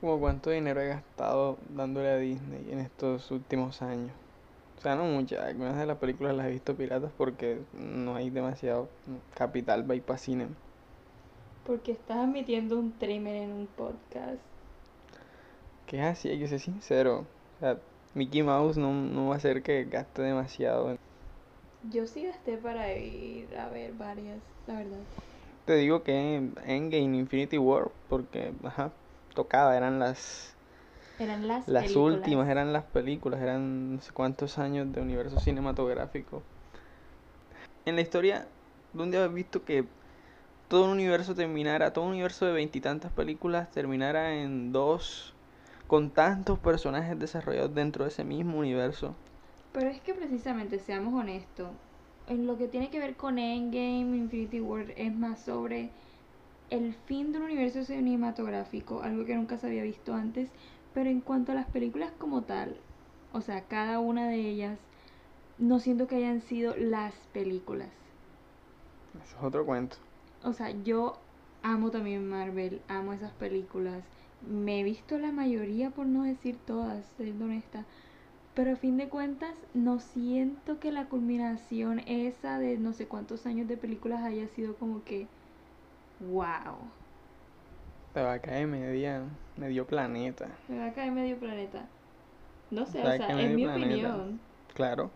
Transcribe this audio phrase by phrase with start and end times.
[0.00, 4.12] como cuánto dinero he gastado dándole a Disney en estos últimos años.
[4.78, 5.44] O sea, no muchas.
[5.44, 8.88] Algunas de las películas las he visto piratas porque no hay demasiado
[9.34, 10.48] capital para ir para cine.
[11.66, 14.38] Porque estás admitiendo un trimmer en un podcast.
[15.86, 17.24] Que es así, hay que ser sincero.
[17.56, 17.78] O sea,
[18.14, 20.96] Mickey Mouse no, no va a hacer que gaste demasiado.
[21.90, 24.98] Yo sí gasté para ir a ver varias, la verdad.
[25.64, 28.92] Te digo que Endgame, Infinity War, porque, ajá,
[29.36, 30.56] tocaba, eran las
[31.20, 32.16] Eran las las películas.
[32.16, 36.42] últimas, eran las películas, eran no sé cuántos años de universo cinematográfico.
[37.84, 38.48] En la historia,
[38.92, 39.84] ¿dónde has visto que
[40.68, 45.32] todo un universo terminara, todo un universo de veintitantas películas terminara en dos,
[45.86, 49.14] con tantos personajes desarrollados dentro de ese mismo universo?
[49.72, 51.68] Pero es que precisamente, seamos honestos,
[52.28, 55.90] en lo que tiene que ver con Endgame, Infinity War, es más sobre
[56.70, 60.50] el fin de un universo cinematográfico, algo que nunca se había visto antes,
[60.94, 62.76] pero en cuanto a las películas como tal,
[63.32, 64.78] o sea, cada una de ellas,
[65.58, 67.90] no siento que hayan sido las películas.
[69.24, 69.96] Eso es otro cuento.
[70.42, 71.18] O sea, yo
[71.62, 74.04] amo también Marvel, amo esas películas.
[74.48, 77.84] Me he visto la mayoría, por no decir todas, siendo honesta.
[78.54, 83.46] Pero a fin de cuentas, no siento que la culminación esa de no sé cuántos
[83.46, 85.26] años de películas haya sido como que,
[86.18, 86.92] wow,
[88.16, 89.14] Te va a caer media,
[89.64, 90.50] medio planeta.
[90.68, 91.88] me va a caer medio planeta.
[92.70, 93.66] No sé, Te o sea, es mi planeta.
[93.66, 94.40] opinión.
[94.74, 95.10] Claro.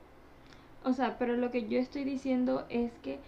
[0.83, 3.23] O sea, pero lo que yo estoy diciendo es que,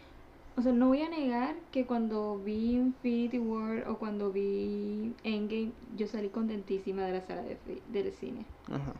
[0.57, 5.75] o sea, no voy a negar que cuando vi Infinity War o cuando vi Endgame,
[5.97, 8.47] yo salí contentísima de la sala de del cine.
[8.71, 8.95] Ajá.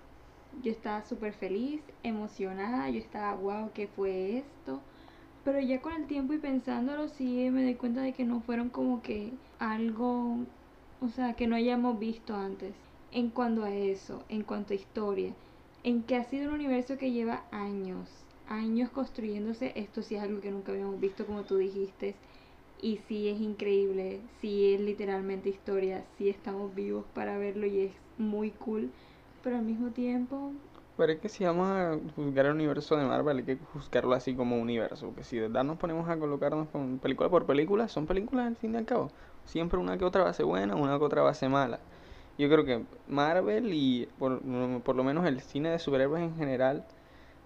[0.53, 4.85] Yo estaba súper feliz, emocionada, yo estaba, wow, ¿qué fue esto?
[5.45, 8.71] Pero ya con el tiempo y pensándolo, sí me doy cuenta de que no fueron
[8.71, 10.37] como que algo,
[11.01, 12.73] o sea, que no hayamos visto antes.
[13.11, 15.35] En cuanto a eso, en cuanto a historia,
[15.85, 18.09] en que ha sido un universo que lleva años,
[18.49, 22.15] años construyéndose, esto sí es algo que nunca habíamos visto, como tú dijiste.
[22.81, 27.93] Y sí es increíble, sí es literalmente historia, sí estamos vivos para verlo y es
[28.19, 28.91] muy cool.
[29.43, 30.53] Pero al mismo tiempo,
[30.97, 34.35] Pero es que si vamos a juzgar el universo de Marvel, hay que juzgarlo así
[34.35, 35.07] como universo.
[35.07, 38.57] Porque si de verdad nos ponemos a colocarnos con película por película, son películas al
[38.57, 39.11] fin y al cabo.
[39.45, 41.81] Siempre una que otra va a ser buena, una que otra va a ser mala.
[42.39, 44.41] Yo creo que Marvel y por,
[44.83, 46.85] por lo menos el cine de superhéroes en general,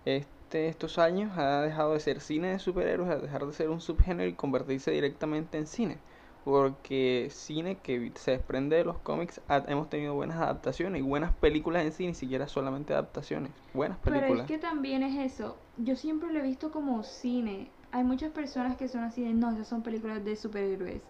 [0.04, 3.80] este, estos años ha dejado de ser cine de superhéroes, a dejar de ser un
[3.80, 5.98] subgénero y convertirse directamente en cine.
[6.46, 11.84] Porque cine que se desprende de los cómics, hemos tenido buenas adaptaciones y buenas películas
[11.84, 14.46] en sí, ni siquiera solamente adaptaciones, buenas Pero es películas.
[14.46, 15.56] que también es eso.
[15.76, 17.68] Yo siempre lo he visto como cine.
[17.90, 21.02] Hay muchas personas que son así de, no, esas son películas de superhéroes.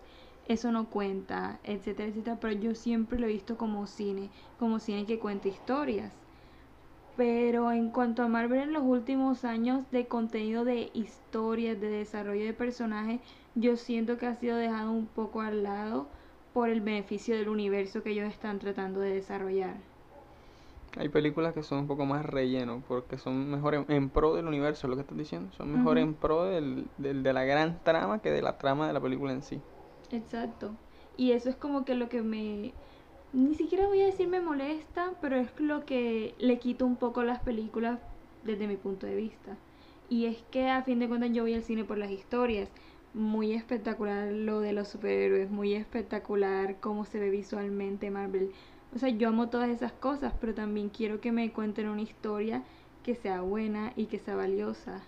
[0.48, 2.38] Eso no cuenta, etcétera, etcétera.
[2.40, 6.12] Pero yo siempre lo he visto como cine, como cine que cuenta historias.
[7.18, 12.46] Pero en cuanto a Marvel en los últimos años de contenido de historias, de desarrollo
[12.46, 13.20] de personajes,
[13.56, 16.12] yo siento que ha sido dejado un poco al lado
[16.52, 19.78] por el beneficio del universo que ellos están tratando de desarrollar.
[20.96, 24.46] Hay películas que son un poco más relleno, porque son mejor en, en pro del
[24.46, 25.52] universo, lo que estás diciendo.
[25.52, 28.92] Son mejor en pro del, del- de la gran trama que de la trama de
[28.94, 29.62] la película en sí.
[30.10, 30.76] Exacto.
[31.16, 32.74] Y eso es como que lo que me...
[33.32, 37.22] Ni siquiera voy a decir me molesta, pero es lo que le quita un poco
[37.24, 38.00] las películas
[38.42, 39.58] desde mi punto de vista.
[40.08, 42.70] Y es que a fin de cuentas yo voy al cine por las historias.
[43.16, 48.52] Muy espectacular lo de los superhéroes, muy espectacular cómo se ve visualmente Marvel.
[48.94, 52.62] O sea, yo amo todas esas cosas, pero también quiero que me cuenten una historia
[53.02, 55.02] que sea buena y que sea valiosa.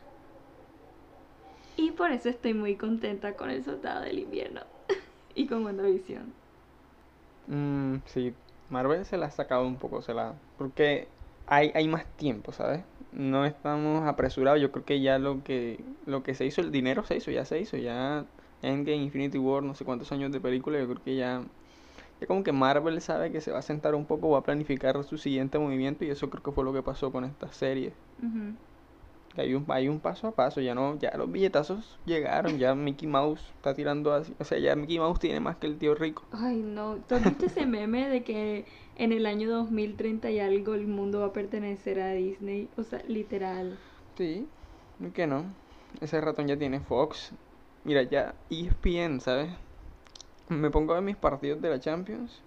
[1.76, 4.62] Y por eso estoy muy contenta con el Soldado del Invierno
[5.34, 6.34] y con WandaVision.
[7.46, 8.34] Mm, sí,
[8.69, 10.34] Marvel se la ha sacado un poco, se la...
[10.56, 11.08] Porque
[11.46, 12.84] hay, hay más tiempo, ¿sabes?
[13.12, 17.04] No estamos apresurados, yo creo que ya lo que, lo que se hizo, el dinero
[17.04, 18.26] se hizo, ya se hizo, ya
[18.62, 21.42] Endgame, Infinity War, no sé cuántos años de película, yo creo que ya,
[22.20, 25.02] ya como que Marvel sabe que se va a sentar un poco, va a planificar
[25.05, 27.93] su siguiente movimiento y eso creo que fue lo que pasó con esta serie.
[29.37, 33.08] Hay un, hay un paso a paso, ya no, ya los billetazos llegaron, ya Mickey
[33.08, 36.25] Mouse está tirando así, o sea, ya Mickey Mouse tiene más que el tío rico.
[36.32, 36.96] Ay, no.
[37.08, 38.64] ¿Tú has visto ese meme de que
[38.98, 42.68] en el año 2030 y algo el mundo va a pertenecer a Disney?
[42.76, 43.78] O sea, literal.
[44.16, 44.46] Sí,
[44.98, 45.44] ¿por qué no?
[46.00, 47.32] Ese ratón ya tiene Fox.
[47.84, 49.50] Mira, ya ESPN, ¿sabes?
[50.48, 52.42] Me pongo a ver mis partidos de la Champions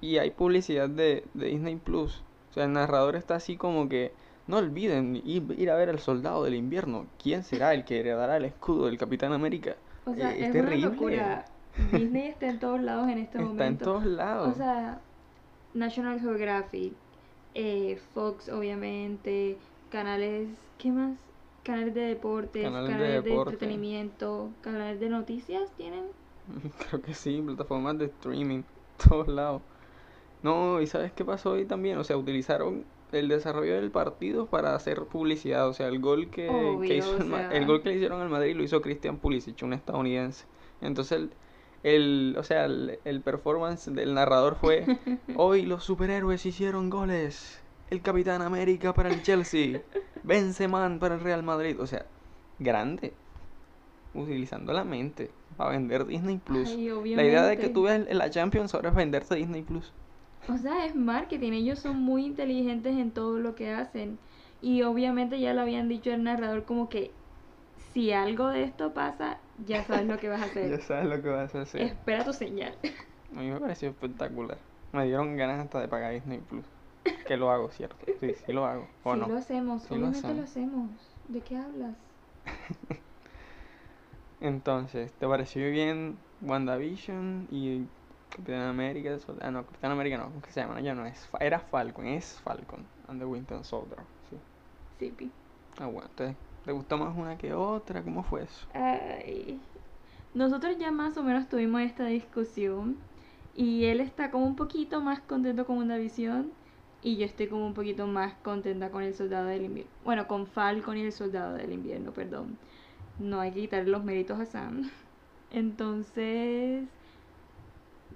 [0.00, 2.22] y hay publicidad de, de Disney Plus.
[2.50, 4.12] O sea, el narrador está así como que
[4.46, 7.06] no olviden ir, a ver al soldado del invierno.
[7.22, 9.76] ¿Quién será el que heredará el escudo del Capitán América?
[10.04, 11.44] O sea, Eh, es, una locura.
[11.92, 13.84] Disney está en todos lados en este Está en momento.
[13.84, 14.48] todos lados.
[14.48, 15.00] O sea,
[15.74, 16.92] National Geographic,
[17.54, 19.58] eh, Fox obviamente,
[19.90, 20.48] canales,
[20.78, 21.16] ¿qué más?
[21.62, 23.52] Canales de deportes, Canales de canales de, deporte.
[23.52, 26.04] entretenimiento, canales de noticias tienen.
[26.88, 28.62] Creo que sí, plataformas de streaming,
[29.08, 29.62] todos lados.
[30.42, 31.98] No, ¿y sabes qué pasó ahí también?
[31.98, 35.68] O sea, utilizaron el desarrollo del partido para hacer publicidad.
[35.68, 36.48] O sea, el gol que,
[36.86, 39.72] que hizo el, el gol que le hicieron al Madrid lo hizo Christian Pulisic, un
[39.72, 40.44] estadounidense.
[40.82, 41.30] Entonces, el,
[41.84, 44.84] el, o sea, el, el performance del narrador fue:
[45.36, 47.60] Hoy los superhéroes hicieron goles.
[47.90, 49.82] El Capitán América para el Chelsea.
[50.24, 51.78] Benzema para el Real Madrid.
[51.78, 52.06] O sea,
[52.58, 53.12] grande.
[54.14, 56.70] Utilizando la mente para vender Disney Plus.
[56.70, 59.92] Ay, La idea de que tú veas la Champions ahora es venderte Disney Plus.
[60.48, 64.18] O sea, es marketing, ellos son muy inteligentes en todo lo que hacen.
[64.60, 67.10] Y obviamente ya lo habían dicho el narrador como que
[67.92, 70.82] si algo de esto pasa, ya sabes lo que vas a Ya hacer.
[70.82, 71.82] sabes lo que vas a hacer.
[71.82, 72.74] Espera tu señal.
[73.34, 74.58] A mí me pareció espectacular.
[74.92, 76.64] Me dieron ganas hasta de pagar Disney Plus.
[77.26, 77.96] Que lo hago, ¿cierto?
[78.20, 78.86] Sí, sí lo hago.
[79.02, 79.28] ¿O sí no?
[79.28, 80.90] lo hacemos, Sí lo obviamente lo hacemos.
[81.28, 81.94] ¿De qué hablas?
[84.40, 87.86] Entonces, ¿te pareció bien WandaVision y
[88.30, 89.16] Capitán América?
[89.40, 90.74] Ah, no, Capitán América no, ¿cómo se llama?
[90.74, 91.28] No, ya no es.
[91.40, 92.84] Era Falcon, es Falcon.
[93.08, 93.98] And the Winter Soldier.
[94.28, 94.36] Sí.
[94.98, 95.30] Sí, pi.
[95.78, 98.02] Ah, bueno, entonces, ¿te gustó más una que otra?
[98.02, 98.66] ¿Cómo fue eso?
[98.72, 99.60] Ay.
[100.34, 102.96] Nosotros ya más o menos tuvimos esta discusión
[103.54, 106.50] y él está como un poquito más contento con WandaVision
[107.02, 109.92] y yo estoy como un poquito más contenta con el Soldado del Invierno.
[110.04, 112.56] Bueno, con Falcon y el Soldado del Invierno, perdón.
[113.18, 114.90] No hay que quitarle los méritos a Sam.
[115.52, 116.84] Entonces,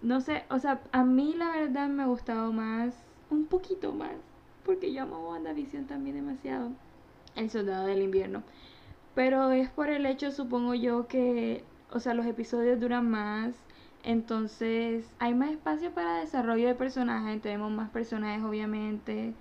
[0.02, 2.94] no sé, o sea, a mí la verdad me ha gustado más,
[3.30, 4.16] un poquito más,
[4.64, 6.70] porque yo amo WandaVision también demasiado,
[7.38, 8.42] el Soldado del Invierno.
[9.14, 13.54] Pero es por el hecho, supongo yo, que, o sea, los episodios duran más,
[14.04, 19.34] entonces hay más espacio para desarrollo de personajes, tenemos más personajes obviamente,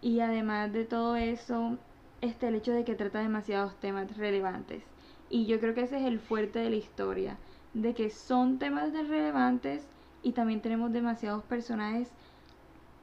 [0.00, 1.78] y además de todo eso,
[2.20, 4.82] este, el hecho de que trata demasiados temas relevantes.
[5.30, 7.36] Y yo creo que ese es el fuerte de la historia,
[7.74, 9.86] de que son temas relevantes
[10.22, 12.10] y también tenemos demasiados personajes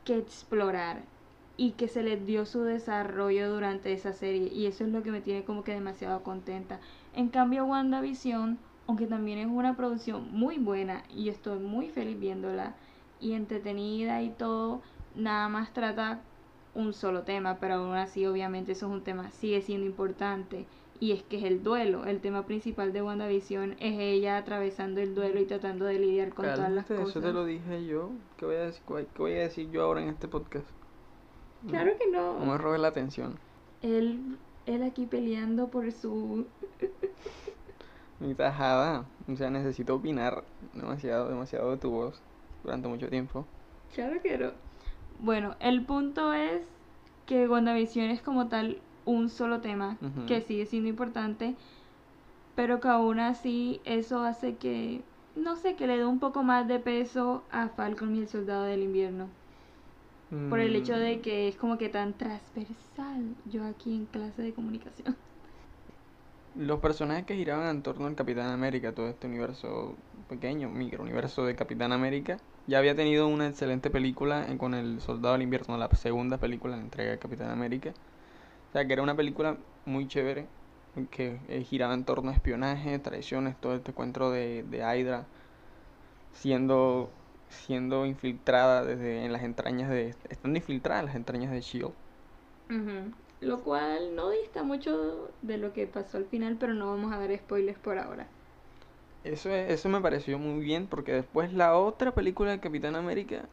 [0.06, 1.02] que explorar
[1.60, 5.12] y que se les dio su desarrollo durante esa serie y eso es lo que
[5.12, 6.80] me tiene como que demasiado contenta.
[7.14, 8.58] En cambio WandaVision,
[8.88, 12.76] aunque también es una producción muy buena y estoy muy feliz viéndola
[13.20, 14.82] y entretenida y todo,
[15.16, 16.22] nada más trata
[16.76, 20.66] un solo tema, pero aún así obviamente eso es un tema, sigue siendo importante
[21.02, 25.14] y es que es el duelo, el tema principal de WandaVision es ella atravesando el
[25.14, 27.10] duelo y tratando de lidiar con todas las cosas.
[27.10, 28.12] eso te lo dije yo.
[28.38, 30.79] ¿Qué voy a decir, qué voy a decir yo ahora en este podcast?
[31.68, 32.40] Claro que no.
[32.40, 33.38] No me robes la atención.
[33.82, 36.46] Él, él aquí peleando por su...
[38.20, 39.06] Mi tajada.
[39.32, 42.22] O sea, necesito opinar demasiado, demasiado de tu voz
[42.64, 43.46] durante mucho tiempo.
[43.94, 44.52] Claro que no.
[45.20, 46.62] Bueno, el punto es
[47.26, 49.98] que WandaVision es como tal un solo tema
[50.28, 51.56] que sigue siendo importante,
[52.56, 55.02] pero que aún así eso hace que,
[55.36, 58.64] no sé, que le dé un poco más de peso a Falcon y el Soldado
[58.64, 59.28] del Invierno.
[60.48, 64.42] Por el hecho de Mm, que es como que tan transversal yo aquí en clase
[64.42, 65.18] de comunicación.
[66.56, 69.96] Los personajes que giraban en torno al Capitán América, todo este universo
[70.28, 75.33] pequeño, micro universo de Capitán América, ya había tenido una excelente película con el Soldado
[75.33, 77.94] del Invierno, la segunda película, la entrega de Capitán América.
[78.69, 80.48] O sea, que era una película muy chévere,
[81.12, 85.28] que eh, giraba en torno a espionaje, traiciones, todo este encuentro de, de Hydra
[86.33, 87.12] siendo,
[87.50, 90.16] siendo infiltrada desde en las entrañas de...
[90.30, 91.96] Estando infiltrada en las entrañas de S.H.I.E.L.D.
[93.42, 97.18] Lo cual no dista mucho de lo que pasó al final, pero no vamos a
[97.20, 98.32] dar spoilers por ahora.
[99.24, 103.50] Eso, es- eso me pareció muy bien porque después la otra película de Capitán América,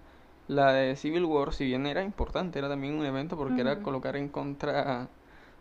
[0.47, 4.17] la de Civil War, si bien era importante, era también un evento porque era colocar
[4.17, 5.11] en contra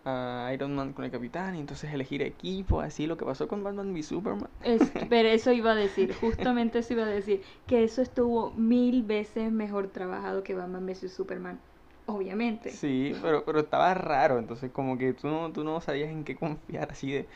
[0.06, 3.64] a, Iron Man con el Capitán y entonces elegir equipo, así lo que pasó con
[3.64, 4.50] Batman y Superman.
[4.64, 9.04] Es- pero eso iba a decir, justamente eso iba a decir, que eso estuvo mil
[9.04, 11.60] veces mejor trabajado que Batman vs Superman.
[12.08, 12.70] Obviamente.
[12.70, 16.36] Sí, pero, pero estaba raro, entonces como que tú no, tú no sabías en qué
[16.36, 17.28] confiar, así de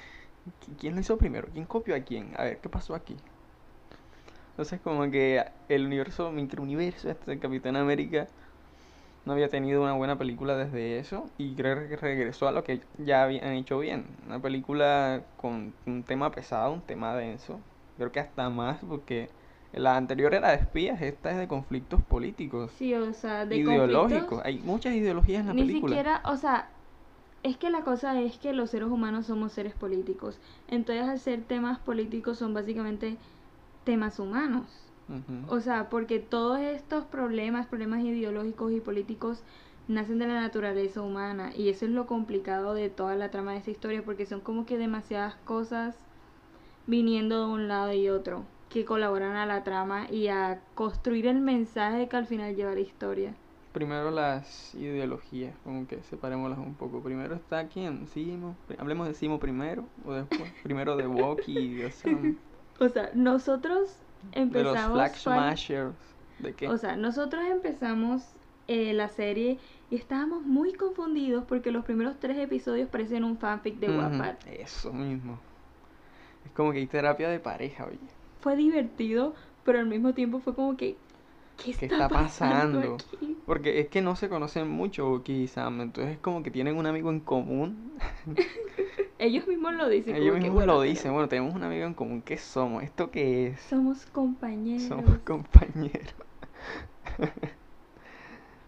[0.61, 1.49] "¿Qui- ¿quién lo hizo primero?
[1.53, 2.33] ¿Quién copió a quién?
[2.37, 3.17] A ver, ¿qué pasó aquí?
[4.51, 8.27] Entonces como que el universo, microuniverso este Capitán América
[9.25, 12.81] no había tenido una buena película desde eso y creo que regresó a lo que
[12.97, 14.05] ya habían hecho bien.
[14.25, 17.59] Una película con un tema pesado, un tema denso.
[17.97, 19.29] Creo que hasta más porque
[19.73, 24.41] la anterior era de espías, esta es de conflictos políticos Sí, o sea, de ideológicos.
[24.45, 25.95] Hay muchas ideologías en la ni película.
[25.95, 26.69] siquiera, o sea,
[27.43, 30.39] es que la cosa es que los seres humanos somos seres políticos.
[30.67, 33.17] Entonces, al ser temas políticos son básicamente
[33.85, 34.88] temas humanos.
[35.47, 39.43] O sea, porque todos estos problemas, problemas ideológicos y políticos,
[39.87, 41.51] nacen de la naturaleza humana.
[41.55, 44.65] Y eso es lo complicado de toda la trama de esta historia, porque son como
[44.65, 45.95] que demasiadas cosas
[46.87, 51.39] viniendo de un lado y otro, que colaboran a la trama y a construir el
[51.39, 53.33] mensaje que al final lleva la historia.
[53.73, 57.01] Primero las ideologías, como que separémoslas un poco.
[57.01, 58.55] Primero está quién, Simo.
[58.79, 60.51] Hablemos de Simo primero o después.
[60.63, 61.91] primero de Woki y de.
[62.81, 63.97] O sea, nosotros
[64.31, 64.93] De los empezamos...
[64.93, 65.95] Flag Smashers.
[66.39, 66.67] ¿De qué?
[66.67, 68.23] O sea, nosotros empezamos
[68.67, 69.57] eh, la serie
[69.89, 74.35] y estábamos muy confundidos porque los primeros tres episodios parecen un fanfic de Wattpad.
[74.47, 75.39] Eso mismo.
[76.45, 77.97] Es como que hay terapia de pareja, oye.
[78.41, 79.33] Fue divertido,
[79.65, 80.95] pero al mismo tiempo fue como que...
[81.63, 82.97] ¿Qué está, ¿Qué está pasando?
[83.15, 83.37] aquí?
[83.45, 86.77] Porque es que no se conocen mucho Woki y Sam, entonces es como que tienen
[86.77, 87.93] un amigo en común.
[89.19, 90.15] Ellos mismos lo dicen.
[90.15, 92.83] Ellos mismos bueno, lo dicen, bueno, tenemos un amigo en común, ¿qué somos?
[92.83, 93.59] ¿Esto qué es?
[93.61, 94.83] Somos compañeros.
[94.83, 96.15] Somos compañeros.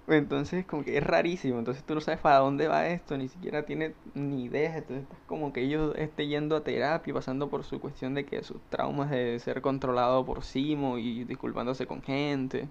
[0.07, 1.59] Entonces, como que es rarísimo.
[1.59, 4.77] Entonces, tú no sabes para dónde va esto, ni siquiera tienes ni idea.
[4.77, 8.43] Entonces, estás como que ellos estén yendo a terapia, pasando por su cuestión de que
[8.43, 12.67] sus traumas de ser controlado por Simo y disculpándose con gente.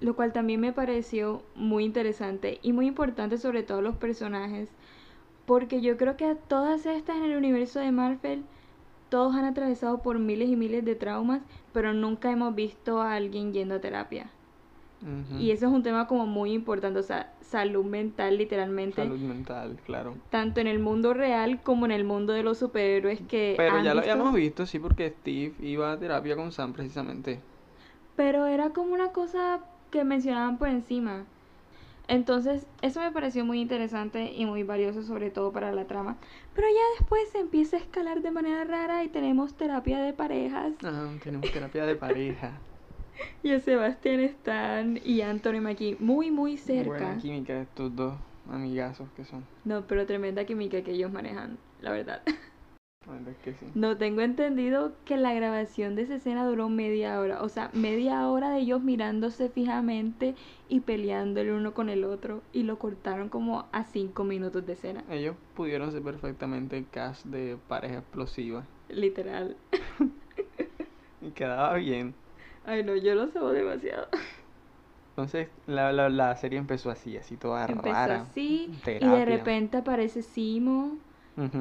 [0.00, 4.68] Lo cual también me pareció muy interesante y muy importante sobre todo los personajes.
[5.46, 8.42] Porque yo creo que a todas estas en el universo de Marvel,
[9.08, 11.40] todos han atravesado por miles y miles de traumas,
[11.72, 14.30] pero nunca hemos visto a alguien yendo a terapia.
[15.38, 19.76] Y eso es un tema como muy importante, o sea, salud mental literalmente, Salud mental,
[19.84, 20.14] claro.
[20.30, 23.54] tanto en el mundo real como en el mundo de los superhéroes que...
[23.56, 26.72] Pero han ya lo visto- habíamos visto, sí, porque Steve iba a terapia con Sam
[26.72, 27.38] precisamente.
[28.16, 31.24] Pero era como una cosa que mencionaban por encima.
[32.08, 36.16] Entonces, eso me pareció muy interesante y muy valioso, sobre todo para la trama.
[36.54, 40.72] Pero ya después se empieza a escalar de manera rara y tenemos terapia de parejas.
[40.84, 42.52] Ah, tenemos terapia de pareja.
[43.42, 46.90] Y a Sebastián Stan y Anthony Mackie muy, muy cerca.
[46.90, 48.14] Buena química estos dos
[48.50, 49.42] amigazos que son.
[49.64, 52.20] No, pero tremenda química que ellos manejan, la verdad.
[53.06, 53.66] La verdad es que sí.
[53.74, 57.42] No tengo entendido que la grabación de esa escena duró media hora.
[57.42, 60.34] O sea, media hora de ellos mirándose fijamente
[60.68, 62.42] y peleando el uno con el otro.
[62.52, 65.04] Y lo cortaron como a cinco minutos de escena.
[65.08, 68.64] Ellos pudieron ser perfectamente el cast de pareja explosiva.
[68.88, 69.56] Literal.
[71.22, 72.14] Y quedaba bien.
[72.64, 74.08] Ay, no, yo lo sabo demasiado.
[75.10, 78.20] Entonces la, la, la serie empezó así, así toda Empezó rara.
[78.22, 78.68] así.
[78.68, 79.24] Y de terapia.
[79.24, 80.98] repente aparece Simo.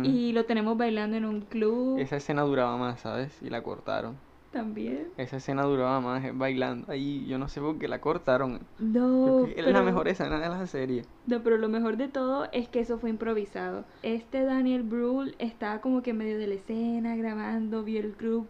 [0.03, 1.97] Y lo tenemos bailando en un club.
[1.99, 3.37] Esa escena duraba más, ¿sabes?
[3.41, 4.15] Y la cortaron.
[4.51, 5.09] También.
[5.17, 7.25] Esa escena duraba más eh, bailando ahí.
[7.27, 8.61] Yo no sé por qué la cortaron.
[8.79, 9.45] No.
[9.47, 11.01] Es la pero- mejor escena de la serie.
[11.27, 13.83] No, pero lo mejor de todo es que eso fue improvisado.
[14.01, 18.47] Este Daniel Brühl estaba como que en medio de la escena grabando, vio el club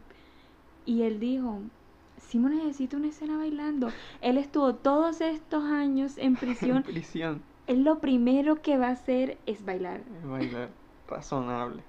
[0.86, 1.62] y él dijo,
[2.18, 3.90] Simon necesita una escena bailando.
[4.22, 6.84] Él estuvo todos estos años en En prisión.
[6.84, 7.42] prisión.
[7.66, 10.02] él lo primero que va a hacer es bailar.
[10.22, 10.70] Es bailar.
[11.08, 11.84] Razonable.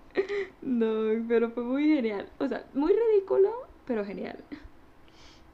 [0.62, 2.28] No, pero fue muy genial.
[2.38, 3.50] O sea, muy ridículo,
[3.86, 4.42] pero genial.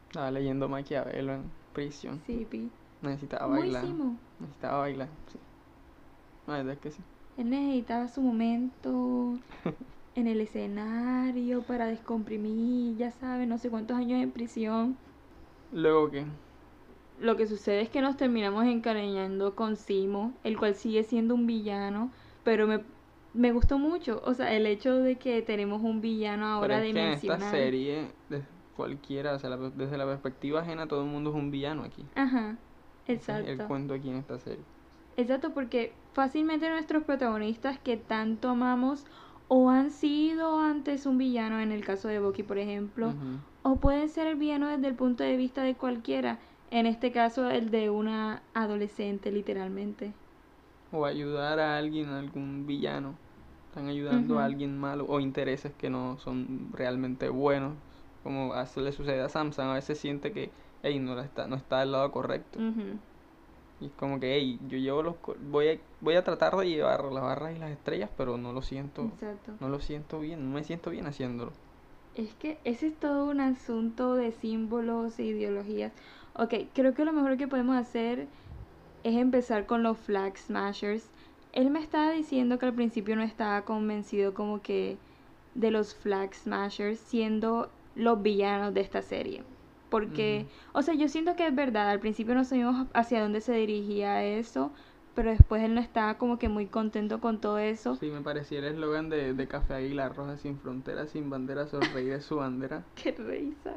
[0.09, 2.23] Estaba leyendo Maquiavelo en prisión.
[2.27, 2.71] Sí, Pi.
[3.03, 3.85] Necesitaba bailar.
[4.39, 5.39] Necesitaba bailar, sí.
[6.47, 7.03] La verdad es que sí.
[7.37, 9.39] Él necesitaba su momento
[10.15, 14.99] en el escenario para descomprimir, ya saben, no sé cuántos años en prisión.
[15.73, 16.27] Luego que
[17.19, 21.47] Lo que sucede es que nos terminamos encariñando con Simo, el cual sigue siendo un
[21.47, 22.13] villano,
[22.45, 22.85] pero me,
[23.35, 26.93] me gustó mucho, o sea, el hecho de que tenemos un villano ahora Pero es
[26.93, 28.43] que en esta serie, de
[28.77, 32.05] cualquiera, o sea, la- desde la perspectiva ajena, todo el mundo es un villano aquí.
[32.15, 32.57] Ajá,
[33.07, 33.69] Ese es el exacto.
[33.69, 34.65] cuento aquí en esta serie.
[35.17, 39.05] Exacto, porque fácilmente nuestros protagonistas que tanto amamos
[39.49, 43.15] o han sido antes un villano, en el caso de Bucky, por ejemplo,
[43.63, 47.51] o pueden ser el villano desde el punto de vista de cualquiera, en este caso
[47.51, 50.15] el de una adolescente, literalmente.
[50.93, 53.15] O ayudar a alguien, a algún villano.
[53.69, 57.73] Están ayudando a alguien malo o intereses que no son realmente buenos.
[58.23, 60.51] Como a- le sucede a Samsung, a veces siente que
[60.83, 62.59] ey, no, la está, no está del lado correcto.
[62.59, 62.99] Ujú.
[63.81, 65.15] Y es como que, hey, yo llevo los...
[65.51, 68.63] Voy a, voy a tratar de llevar las barras y las estrellas, pero no lo
[68.63, 69.05] siento...
[69.05, 69.53] Exacto.
[69.61, 71.53] No lo siento bien, no me siento bien haciéndolo.
[72.15, 75.93] Es que ese es todo un asunto de símbolos e ideologías.
[76.35, 78.27] Ok, creo que lo mejor que podemos hacer
[79.05, 81.09] es empezar con los Flag Smashers.
[81.53, 84.97] Él me estaba diciendo que al principio no estaba convencido como que
[85.55, 89.43] de los Flag Smashers siendo los villanos de esta serie.
[89.91, 93.53] Porque, o sea, yo siento que es verdad, al principio no sabíamos hacia dónde se
[93.53, 94.73] dirigía eso,
[95.15, 97.97] pero después él no estaba como que muy contento con todo eso.
[97.97, 102.15] Sí, me parecía el eslogan de, de Café Águila Roja sin fronteras, sin bandera, sonreír
[102.15, 102.85] es su bandera.
[102.95, 103.75] Qué risa.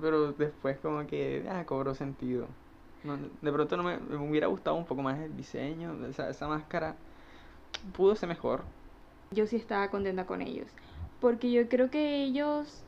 [0.00, 2.46] Pero después como que, ah, cobró sentido.
[3.42, 6.96] De pronto no me, hubiera gustado un poco más el diseño, esa, esa máscara
[7.96, 8.62] pudo ser mejor.
[9.30, 10.68] Yo sí estaba contenta con ellos.
[11.20, 12.82] Porque yo creo que ellos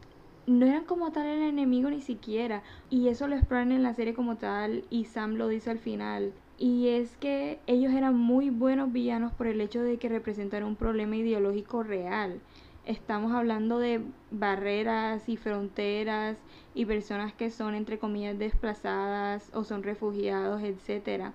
[0.47, 2.63] no eran como tal el enemigo ni siquiera.
[2.89, 6.33] Y eso lo exploran en la serie como tal y Sam lo dice al final.
[6.59, 10.77] Y es que ellos eran muy buenos villanos por el hecho de que representan un
[10.77, 12.41] problema ideológico real.
[12.87, 16.39] Estamos hablando de barreras y fronteras
[16.75, 21.35] y personas que son entre comillas desplazadas o son refugiados, etcétera.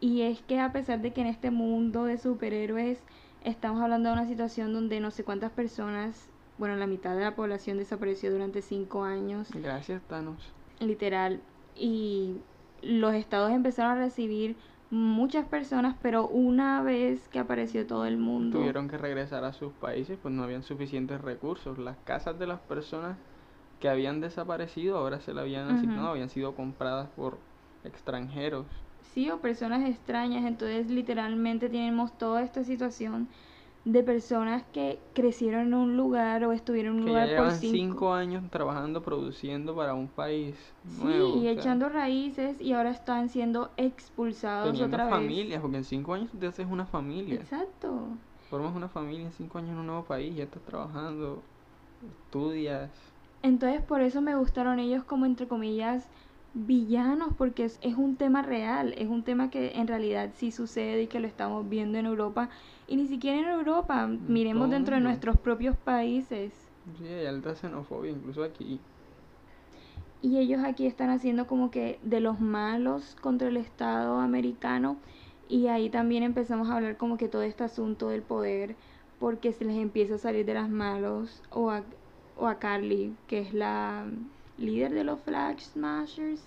[0.00, 3.02] Y es que a pesar de que en este mundo de superhéroes
[3.44, 6.28] estamos hablando de una situación donde no sé cuántas personas,
[6.58, 10.52] bueno, la mitad de la población desapareció durante cinco años, Gracias, Thanos.
[10.80, 11.40] literal,
[11.76, 12.36] y
[12.82, 14.56] los estados empezaron a recibir
[14.90, 19.72] muchas personas, pero una vez que apareció todo el mundo, Tuvieron que regresar a sus
[19.74, 21.78] países, pues no habían suficientes recursos.
[21.78, 23.16] Las casas de las personas
[23.78, 27.38] que habían desaparecido ahora se le habían asignado, habían sido compradas por
[27.84, 28.66] extranjeros.
[29.00, 33.28] sí, o personas extrañas, entonces literalmente tenemos toda esta situación
[33.84, 37.50] de personas que crecieron en un lugar o estuvieron en un Que ya lugar por
[37.52, 41.36] cinco cinco años trabajando, produciendo para un país Sí, nuevo.
[41.36, 45.14] y o sea, echando raíces y ahora están siendo expulsados teniendo otra vez.
[45.14, 47.36] familias, porque en cinco años tú te haces una familia.
[47.36, 48.18] Exacto.
[48.50, 51.42] Formas una familia en cinco años en un nuevo país, ya estás trabajando,
[52.26, 52.90] estudias.
[53.42, 56.08] Entonces por eso me gustaron ellos como entre comillas
[56.54, 61.02] villanos porque es, es un tema real, es un tema que en realidad sí sucede
[61.02, 62.50] y que lo estamos viendo en Europa
[62.90, 66.52] y ni siquiera en Europa, miremos dentro de nuestros propios países.
[66.98, 68.80] Sí, hay alta xenofobia, incluso aquí.
[70.22, 74.96] Y ellos aquí están haciendo como que de los malos contra el Estado americano.
[75.48, 78.74] Y ahí también empezamos a hablar como que todo este asunto del poder,
[79.20, 81.42] porque se les empieza a salir de las manos.
[81.50, 81.84] O a,
[82.36, 84.04] o a Carly, que es la
[84.60, 86.42] líder de los Flag Smashers,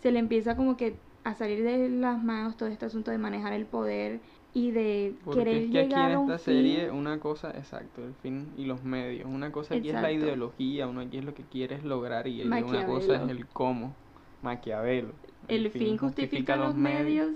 [0.00, 3.52] se le empieza como que a salir de las manos todo este asunto de manejar
[3.52, 4.20] el poder
[4.54, 6.94] y de Porque querer es que aquí llegar en a un esta serie fin.
[6.98, 9.26] una cosa, exacto, el fin y los medios.
[9.30, 10.26] Una cosa aquí es la Exacto.
[10.26, 13.94] ideología, uno aquí es lo que quieres lograr y una cosa es el cómo.
[14.42, 15.12] Maquiavelo.
[15.48, 17.30] El fin justifica los medios,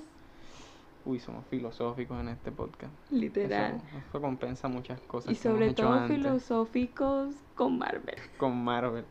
[1.05, 2.93] Uy, somos filosóficos en este podcast.
[3.11, 3.77] literal.
[3.77, 8.17] Eso, eso compensa muchas cosas Y sobre todo antes filosóficos con Marvel.
[8.37, 9.05] con Marvel.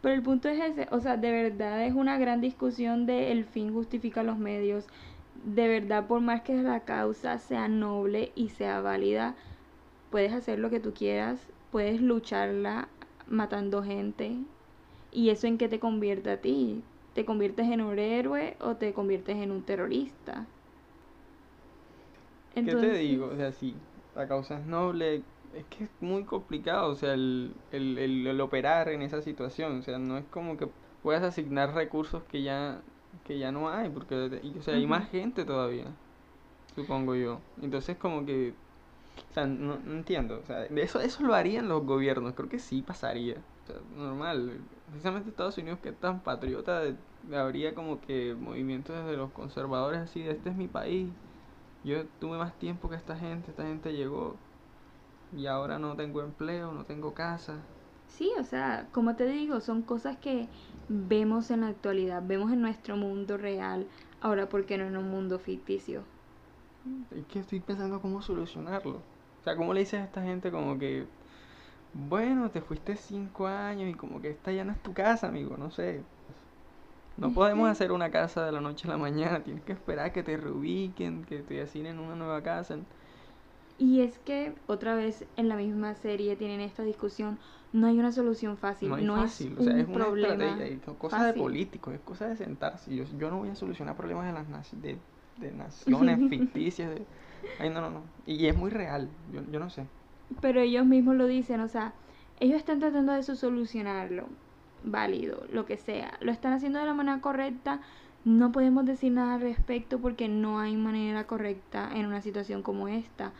[0.00, 3.44] Pero el punto es ese, o sea, de verdad es una gran discusión de el
[3.44, 4.86] fin justifica los medios.
[5.34, 9.36] De verdad, por más que la causa sea noble y sea válida,
[10.10, 12.90] puedes hacer lo que tú quieras, puedes lucharla
[13.26, 14.46] matando gente.
[15.10, 16.84] ¿Y eso en qué te convierte a ti?
[17.14, 20.48] ¿Te conviertes en un héroe o te conviertes en un terrorista?
[22.62, 23.26] ¿Qué te digo?
[23.28, 27.54] O sea, sí, la causa es noble, es que es muy complicado, o sea, el,
[27.72, 30.68] el, el, el operar en esa situación, o sea, no es como que
[31.02, 32.80] puedas asignar recursos que ya,
[33.24, 35.86] que ya no hay, porque, y, o sea, hay más gente todavía,
[36.74, 37.40] supongo yo.
[37.62, 38.54] Entonces, como que,
[39.30, 42.48] o sea, no, no entiendo, o sea, de eso, eso lo harían los gobiernos, creo
[42.48, 46.96] que sí pasaría, o sea, normal, precisamente Estados Unidos que es tan patriota, de-
[47.36, 51.08] habría como que movimientos desde los conservadores así, de este es mi país.
[51.84, 54.36] Yo tuve más tiempo que esta gente, esta gente llegó
[55.32, 57.54] y ahora no tengo empleo, no tengo casa.
[58.08, 60.48] Sí, o sea, como te digo, son cosas que
[60.88, 63.86] vemos en la actualidad, vemos en nuestro mundo real,
[64.20, 66.02] ahora ¿por qué no en un mundo ficticio?
[67.10, 68.96] Es que estoy pensando cómo solucionarlo.
[68.96, 71.06] O sea, ¿cómo le dices a esta gente como que,
[71.92, 75.56] bueno, te fuiste cinco años y como que esta ya no es tu casa, amigo,
[75.56, 76.02] no sé.
[77.16, 80.22] No podemos hacer una casa de la noche a la mañana, tienes que esperar que
[80.22, 82.76] te reubiquen, que te asignen una nueva casa.
[83.78, 87.38] Y es que otra vez en la misma serie tienen esta discusión,
[87.72, 90.06] no hay una solución fácil, No no, hay fácil, es o sea, un es una
[90.06, 92.94] problema estrategia, es co- cosa de políticos, es cosa de sentarse.
[92.94, 95.02] Yo, yo no voy a solucionar problemas de las naci- de,
[95.36, 96.90] de naciones ficticias.
[96.90, 97.08] de-
[97.58, 98.12] Ay, no, no, no.
[98.24, 99.88] Y es muy real, yo, yo no sé.
[100.40, 101.94] Pero ellos mismos lo dicen, o sea,
[102.40, 104.28] ellos están tratando de solucionarlo,
[104.82, 107.80] válido, lo que sea, lo están haciendo de la manera correcta,
[108.24, 112.88] no podemos decir nada al respecto porque no hay manera correcta en una situación como
[112.88, 113.32] esta.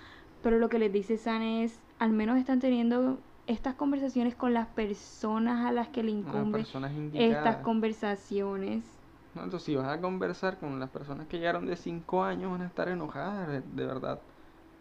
[0.42, 4.68] Pero lo que les dice San es, al menos están teniendo estas conversaciones con las
[4.68, 6.66] personas a las que le incumbe
[7.12, 8.84] estas conversaciones.
[9.34, 12.62] No, entonces, si vas a conversar con las personas que llegaron de 5 años, van
[12.62, 14.22] a estar enojadas, de, de verdad.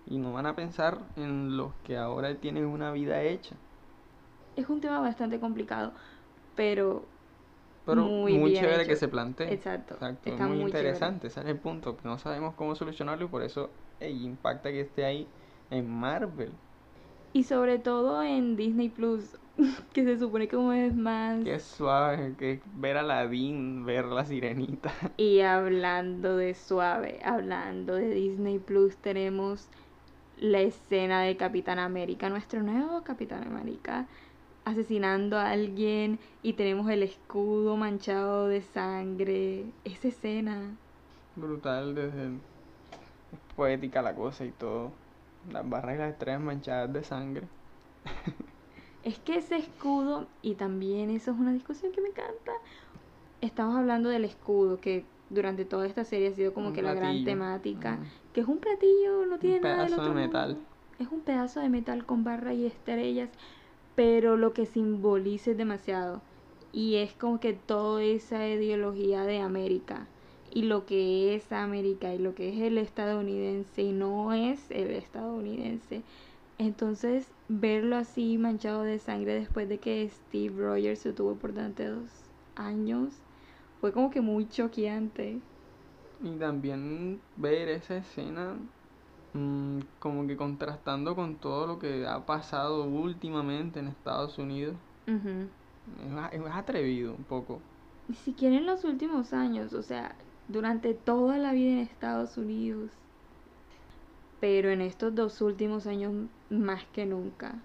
[0.06, 3.58] Y no van a pensar en los que ahora tienen una vida hecha.
[4.56, 5.94] Es un tema bastante complicado,
[6.56, 7.06] pero
[7.86, 8.88] Pero Muy muy, bien chévere hecho.
[8.88, 9.54] que se plantee.
[9.54, 11.16] Exacto, Exacto, está es muy, muy chévere.
[11.16, 11.96] interesante, ese es el punto.
[11.98, 15.34] que No sabemos cómo solucionarlo y por eso ey, impacta que esté ahí
[15.70, 16.52] en Marvel.
[17.34, 19.38] Y sobre todo en Disney Plus,
[19.94, 21.44] que se supone como es más...
[21.44, 24.92] Qué suave, que ver a Aladdin, ver la sirenita.
[25.18, 29.68] Y hablando de suave, hablando de Disney Plus, tenemos
[30.38, 34.08] la escena de Capitán América, nuestro nuevo Capitán América,
[34.66, 39.66] asesinando a alguien y tenemos el escudo manchado de sangre.
[39.84, 40.76] Esa escena.
[41.36, 44.92] Brutal, desde es poética la cosa y todo.
[45.52, 47.48] Las barras y las estrellas manchadas de sangre.
[49.04, 52.52] Es que ese escudo, y también eso es una discusión que me encanta.
[53.40, 56.94] Estamos hablando del escudo, que durante toda esta serie ha sido como Un que la
[56.94, 58.00] gran temática.
[58.34, 60.54] Que es un platillo, no tiene nada del pedazo de otro metal.
[60.56, 60.70] mundo.
[61.00, 63.30] Es un pedazo de metal con barra y estrellas,
[63.96, 66.22] pero lo que simboliza es demasiado.
[66.74, 70.08] Y es como que toda esa ideología de América.
[70.58, 74.92] Y lo que es América y lo que es el estadounidense y no es el
[74.92, 76.04] estadounidense.
[76.58, 82.32] Entonces, verlo así manchado de sangre después de que Steve Rogers se tuvo por tantos
[82.56, 83.24] años,
[83.80, 85.44] fue como que muy choqueante.
[86.20, 88.60] Y también ver esa escena
[89.34, 94.80] mm, como que contrastando con todo lo que ha pasado últimamente en Estados Unidos.
[95.08, 95.50] Ujú.
[95.86, 97.68] Es, a- es atrevido un poco.
[98.08, 100.18] Ni siquiera en los últimos años, o sea,
[100.48, 102.92] durante toda la vida en Estados Unidos.
[104.40, 106.14] Pero en estos dos últimos años
[106.50, 107.56] más que nunca.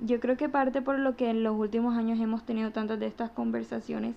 [0.00, 3.06] Yo creo que parte por lo que en los últimos años hemos tenido tantas de
[3.06, 4.14] estas conversaciones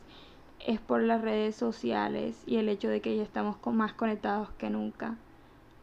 [0.59, 4.49] es por las redes sociales y el hecho de que ya estamos con- más conectados
[4.57, 5.15] que nunca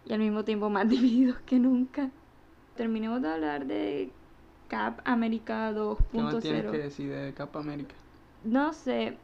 [0.04, 2.10] y al mismo tiempo más divididos que nunca.
[2.76, 4.10] Terminemos de hablar de
[4.68, 5.72] Cap América
[6.12, 7.94] ¿Qué más tienes que 2.0 decir de Capa América?
[8.44, 9.18] no sé,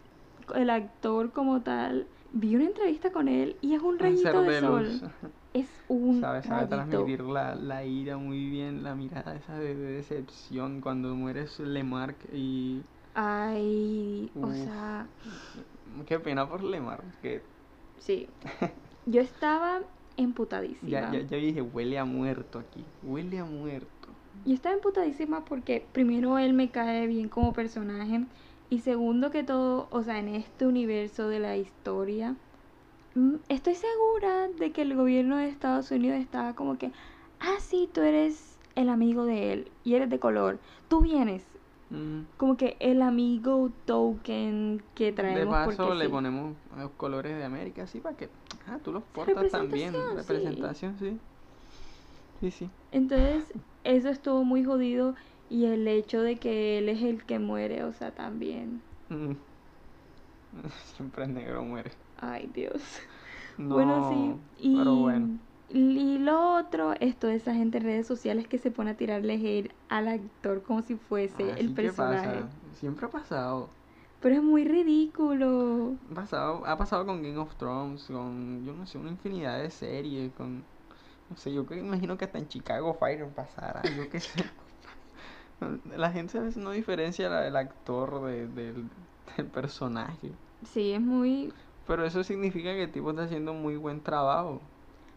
[0.55, 5.03] el actor como tal, vi una entrevista con él y es un rayito de sol.
[5.53, 6.69] Es un Sabe, sabe rayito.
[6.69, 12.29] transmitir la, la ira muy bien, la mirada esa de, de decepción cuando mueres Lemarck
[12.33, 12.87] y...
[13.15, 15.07] Ay, o sea,
[16.07, 17.43] Qué pena por Lemarck, que
[17.97, 18.29] sí.
[19.07, 19.83] Yo estaba
[20.17, 21.07] emputadísima.
[21.07, 24.17] ya, ya, ya dije, huele a muerto aquí, huele a muerto.
[24.45, 28.27] Yo estaba emputadísima porque primero él me cae bien como personaje
[28.73, 32.37] y segundo que todo, o sea, en este universo de la historia,
[33.15, 36.91] mm, estoy segura de que el gobierno de Estados Unidos estaba como que,
[37.39, 40.59] ah, sí, tú eres el amigo de él y eres de color,
[40.89, 41.45] tú vienes.
[41.91, 42.21] Mm.
[42.39, 46.11] Como que el amigo token que De traemos paso porque le sí.
[46.11, 48.31] ponemos los colores de América así para que
[48.67, 49.93] ah, tú los portas también.
[49.93, 50.97] Representación, sí.
[50.97, 51.19] Representación, sí.
[52.41, 52.71] Sí, sí.
[52.91, 53.53] Entonces,
[53.85, 55.15] eso estuvo muy jodido
[55.53, 58.81] y el hecho de que él es el que muere, o sea, también.
[59.11, 59.33] Mm.
[60.97, 61.93] Siempre el negro muere.
[62.17, 62.83] Ay, Dios.
[63.59, 64.41] No, bueno, sí.
[64.57, 65.39] Y, pero bueno.
[65.69, 69.35] y lo otro es toda esa gente en redes sociales que se pone a tirarle
[69.35, 72.27] hate al actor como si fuese Ah, el sí, ¿qué personaje.
[72.29, 72.49] pasa?
[72.75, 73.69] Siempre ha pasado.
[74.21, 75.99] Pero es muy ridículo.
[76.11, 79.71] Ha pasado, ha pasado con Game of Thrones, con, yo no sé, una infinidad de
[79.71, 80.65] series, con,
[81.31, 84.45] no sé, yo que imagino que hasta en Chicago Fire pasará, yo qué sé.
[85.85, 88.91] La gente a veces no diferencia la- el actor de- del,
[89.37, 91.55] del personaje, Sí, es muy.
[91.85, 94.73] pero eso significa que el tipo está haciendo muy buen trabajo.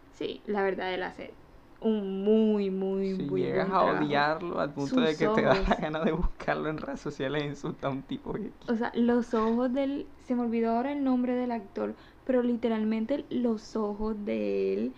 [0.09, 1.37] Sí, la verdad, él hace
[1.79, 4.25] un muy, muy, Si muy llegas buen a trabajo.
[4.25, 7.45] odiarlo al punto de que te da la gana de buscarlo en redes sociales e
[7.47, 8.33] insultar a un tipo
[8.67, 10.11] O sea, los ojos del...
[10.19, 14.95] Se me olvidó ahora el nombre del actor, pero literalmente los ojos de él,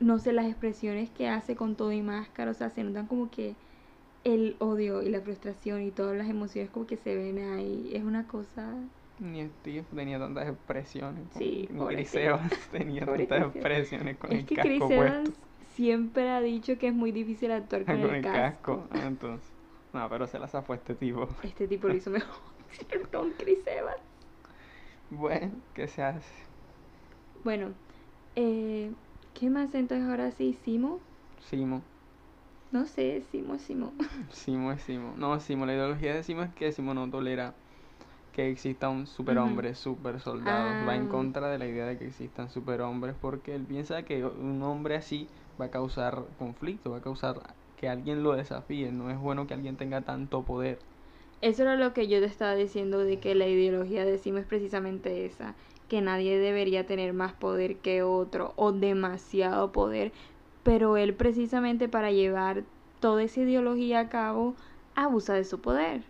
[0.00, 3.30] no sé, las expresiones que hace con todo y máscara, o sea, se notan como
[3.30, 3.58] que
[4.24, 7.90] el odio y la frustración y todas las emociones como que se ven ahí.
[7.92, 8.74] Es una cosa...
[9.18, 11.24] Ni Steve tenía tantas expresiones.
[11.36, 12.14] Sí, ni Chris.
[12.14, 14.94] Evans tenía tantas expresiones con es el que casco Chris puesto.
[14.94, 15.32] Evans
[15.74, 18.86] siempre ha dicho que es muy difícil actuar con, con el, casco.
[18.90, 19.48] Ah, Entonces,
[19.92, 21.28] no, pero se la zafó este tipo.
[21.42, 22.30] Este tipo lo hizo mejor
[23.12, 24.00] con Chris Evans.
[25.10, 26.32] Bueno, ¿qué se hace?
[27.44, 27.72] Bueno,
[28.34, 28.90] eh,
[29.34, 30.58] ¿qué más entonces ahora sí?
[30.64, 31.00] ¿Simo?
[31.50, 31.82] Simo.
[32.72, 33.92] No sé, Simo, Simo.
[34.30, 35.14] Simo es Simo.
[35.16, 37.54] No, Simo, la ideología de Simo es que Simo no tolera
[38.32, 40.78] que exista un superhombre, super soldado.
[40.86, 41.08] Va en Ah.
[41.08, 45.30] contra de la idea de que existan superhombres porque él piensa que un hombre así
[45.60, 48.92] va a causar conflicto, va a causar que alguien lo desafíe.
[48.92, 50.80] No es bueno que alguien tenga tanto poder.
[51.40, 54.46] Eso era lo que yo te estaba diciendo de que la ideología de Simo es
[54.46, 55.56] precisamente esa,
[55.88, 60.12] que nadie debería tener más poder que otro o demasiado poder,
[60.62, 62.66] pero él precisamente para llevar
[63.00, 64.56] toda esa ideología a cabo
[64.94, 66.04] abusa de su poder.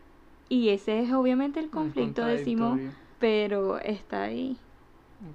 [0.48, 2.92] Y ese es obviamente el conflicto de contradictorio.
[3.18, 4.58] pero está ahí.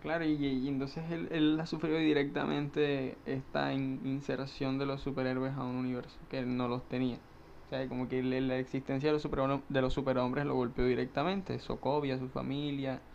[0.01, 5.53] Claro, y, y entonces él, él ha sufrido directamente esta in- inserción de los superhéroes
[5.53, 7.17] a un universo que él no los tenía.
[7.65, 11.59] O sea, como que la existencia de los, superhom- de los superhombres lo golpeó directamente.
[11.59, 13.05] Sokovia, su familia.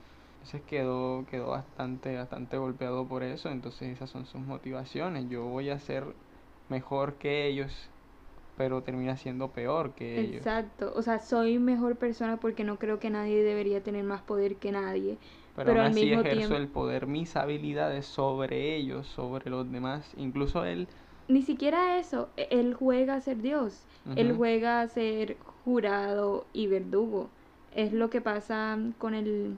[0.43, 3.49] Entonces quedó, quedó bastante, bastante golpeado por eso.
[3.49, 5.29] Entonces esas son sus motivaciones.
[5.31, 6.05] Yo voy a ser
[6.69, 7.89] mejor que ellos,
[8.59, 10.37] pero termina siendo peor que ellos.
[10.39, 10.93] Exacto.
[10.97, 14.73] O sea, soy mejor persona porque no creo que nadie debería tener más poder que
[14.73, 15.17] nadie.
[15.55, 19.49] Pero, Pero aún al así mismo ejerzo tiempo- el poder, mis habilidades sobre ellos, sobre
[19.49, 20.13] los demás.
[20.17, 20.89] Incluso él.
[21.29, 22.29] Ni siquiera eso.
[22.37, 23.85] e- Él juega a ser Dios.
[24.17, 27.29] Él juega a ser jurado y verdugo.
[27.77, 29.57] Es lo que pasa con el...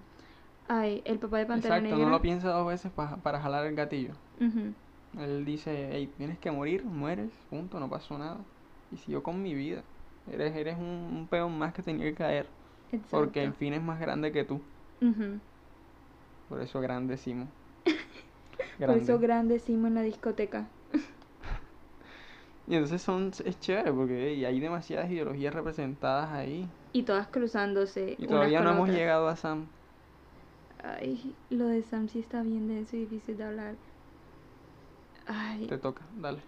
[0.68, 2.04] Ay, el papá de Pantera Exacto, Negra.
[2.06, 4.14] no lo piensa dos veces pa- para jalar el gatillo.
[5.18, 8.38] Él dice, hey, tienes que morir, mueres, punto, no pasó nada.
[8.90, 9.82] Y siguió con mi vida.
[10.32, 12.46] Eres, eres un, un peón más que tenía que caer.
[13.10, 14.60] Porque el fin es más grande que tú.
[16.48, 17.46] Por eso grande Simo.
[17.84, 19.18] Por eso Grande.
[19.18, 20.64] grande Simo en la discoteca.
[22.66, 26.66] Y entonces son, es chévere porque hey, hay demasiadas ideologías representadas ahí.
[26.94, 28.16] Y todas cruzándose.
[28.18, 28.96] Y todavía no hemos otras.
[28.96, 29.66] llegado a Sam.
[30.86, 33.74] Ay, lo de Sam sí está bien denso y difícil de hablar.
[35.26, 36.40] Ay, Te toca, dale.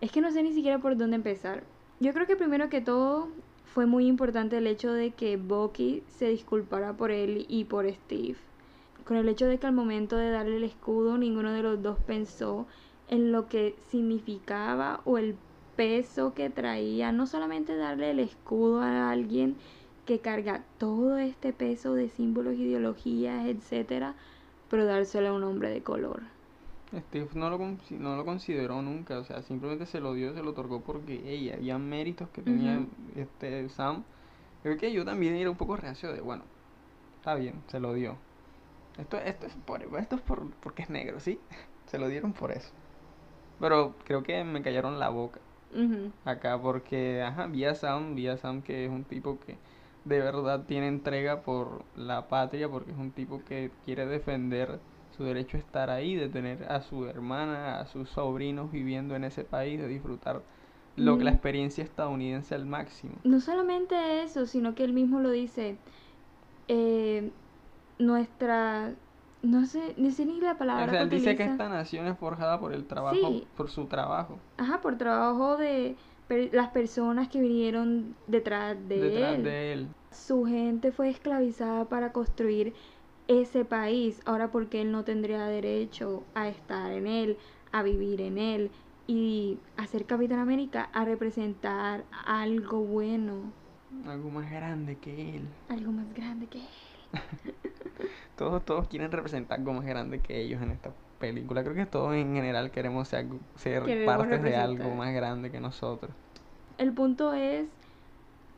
[0.00, 1.62] es que no sé ni siquiera por dónde empezar.
[2.00, 3.28] Yo creo que primero que todo
[3.64, 8.36] fue muy importante el hecho de que Bucky se disculpara por él y por Steve.
[9.04, 11.98] Con el hecho de que al momento de darle el escudo ninguno de los dos
[12.00, 12.66] pensó
[13.08, 15.36] en lo que significaba o el
[15.76, 19.56] peso que traía, no solamente darle el escudo a alguien
[20.08, 24.14] que carga todo este peso de símbolos, ideologías, etcétera,
[24.70, 26.22] pero dárselo a un hombre de color.
[26.96, 30.52] Steve no lo, no lo consideró nunca, o sea, simplemente se lo dio, se lo
[30.52, 34.02] otorgó porque ey, había méritos que tenía este Sam.
[34.62, 36.42] Creo que yo también era un poco reacio de, bueno,
[37.18, 38.16] está bien, se lo dio.
[38.96, 41.38] Esto, esto es por, esto es por, porque es negro, ¿sí?
[41.86, 42.70] Se lo dieron por eso.
[43.60, 45.40] Pero creo que me callaron la boca
[46.24, 49.56] acá porque, ajá, vi a Sam, vi a Sam que es un tipo que
[50.08, 55.24] de verdad tiene entrega por la patria, porque es un tipo que quiere defender su
[55.24, 59.44] derecho a estar ahí, de tener a su hermana, a sus sobrinos viviendo en ese
[59.44, 60.42] país, de disfrutar
[60.96, 61.34] lo que la Mm.
[61.34, 63.14] experiencia estadounidense al máximo.
[63.24, 65.78] No solamente eso, sino que él mismo lo dice.
[66.68, 67.32] eh,
[67.98, 68.94] nuestra.
[69.42, 72.18] No sé, ni sé ni la O palabra que él dice que esta nación es
[72.18, 73.46] forjada por el trabajo, Sí.
[73.56, 75.96] por su trabajo, Ajá, por trabajo de
[76.28, 79.42] per- las personas que vinieron detrás de detrás él.
[79.44, 79.88] de él.
[80.12, 82.74] Su gente fue esclavizada para construir
[83.26, 84.20] ese país.
[84.24, 87.36] Ahora, porque él no tendría derecho a estar en él,
[87.72, 88.70] a vivir en él
[89.06, 93.52] y a ser Capitán América, a representar algo bueno,
[94.06, 95.42] Algo más grande que él.
[95.68, 96.66] algo más grande que él.
[98.36, 101.62] Todos, todos quieren representar algo más grande que ellos en esta película.
[101.62, 103.26] Creo que todos en general queremos ser,
[103.56, 106.10] ser partes de algo más grande que nosotros.
[106.78, 107.66] El punto es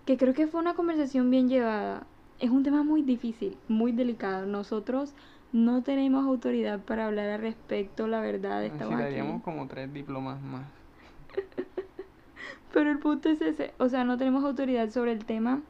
[0.06, 2.04] que creo que fue una conversación bien llevada.
[2.38, 4.46] Es un tema muy difícil, muy delicado.
[4.46, 5.14] Nosotros
[5.52, 9.02] no tenemos autoridad para hablar al respecto, la verdad, estamos aquí.
[9.02, 10.66] Necesitaríamos como tres diplomas más.
[12.72, 15.60] Pero el punto es ese, o sea, no tenemos autoridad sobre el tema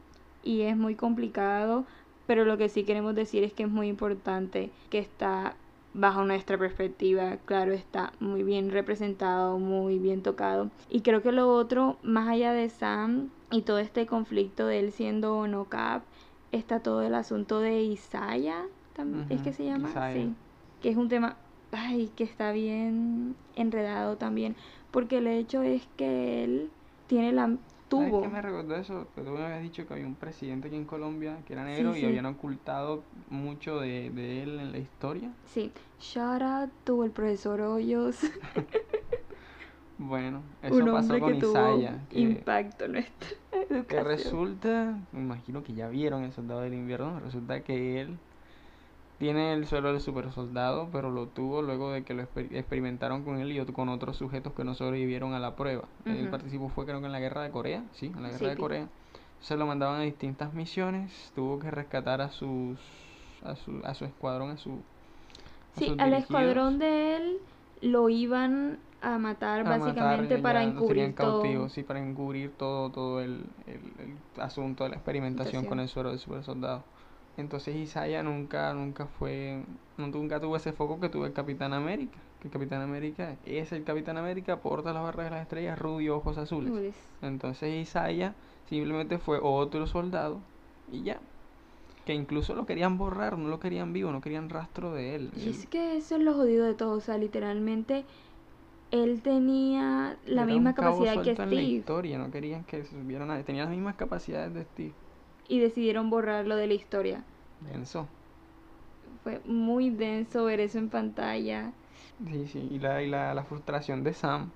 [0.43, 1.85] y es muy complicado,
[2.27, 5.55] pero lo que sí queremos decir es que es muy importante que está
[5.93, 10.69] bajo nuestra perspectiva, claro, está muy bien representado, muy bien tocado.
[10.89, 14.91] Y creo que lo otro, más allá de Sam y todo este conflicto de él
[14.91, 16.03] siendo no cap,
[16.51, 20.13] está todo el asunto de Isaiah, tam- es que se llama, Isaiah.
[20.13, 20.33] sí,
[20.81, 21.37] que es un tema,
[21.71, 24.55] ay, que está bien enredado también,
[24.91, 26.69] porque el hecho es que él
[27.07, 27.57] tiene la
[27.97, 29.07] ¿Sabes tuvo qué me recordó eso?
[29.15, 31.95] Que tú me habías dicho que había un presidente aquí en Colombia que era negro
[31.95, 32.05] y sí.
[32.05, 35.31] habían ocultado mucho de, de él en la historia.
[35.45, 38.19] sí shout out to el profesor Hoyos
[39.97, 42.07] Bueno, eso un pasó con que tuvo Isaiah.
[42.09, 46.73] Que, impacto en nuestra que educación resulta, me imagino que ya vieron el soldado del
[46.73, 48.17] invierno, resulta que él
[49.21, 53.23] tiene el suelo del super soldado, pero lo tuvo luego de que lo exper- experimentaron
[53.23, 55.83] con él y con otros sujetos que no sobrevivieron a la prueba.
[56.05, 56.31] Él Ujú.
[56.31, 58.57] participó, fue creo que en la guerra de Corea, sí, en la guerra Sí, de.
[58.57, 58.87] Corea.
[59.39, 62.79] Se lo mandaban a distintas misiones, tuvo que rescatar a sus
[63.43, 67.37] a su, a su escuadrón, a su a sí al escuadrón de él
[67.83, 72.53] lo iban a matar a matar, básicamente ya para encubrir todo cautivos, sí, para encubrir
[72.57, 76.83] todo, todo el, el- el asunto de la experimentación con el suero del super soldado.
[77.37, 79.63] Entonces Isaiah nunca, nunca fue,
[79.97, 82.17] nunca tuvo ese foco que tuvo el Capitán América.
[82.39, 86.17] Que el Capitán América es el Capitán América, porta las barras de las estrellas, rubio,
[86.17, 86.71] ojos azules.
[86.71, 86.95] Ules.
[87.21, 88.33] Entonces Isaiah
[88.67, 90.39] simplemente fue otro soldado
[90.91, 91.19] y ya.
[92.05, 95.31] Que incluso lo querían borrar, no lo querían vivo, no querían rastro de él.
[95.37, 98.05] Y es que eso es lo jodido de todo, o sea, literalmente
[98.89, 102.91] él tenía la Era misma capacidad que en la Steve historia, no querían que se
[102.91, 103.43] subiera nadie.
[103.43, 104.93] Tenía las mismas capacidades de Steve.
[105.51, 107.23] Y decidieron borrarlo de la historia.
[107.59, 108.07] Denso.
[109.23, 111.71] Fue muy denso ver eso en pantalla.
[112.29, 112.67] Sí, sí.
[112.71, 114.51] Y la, y la, la frustración de Sam.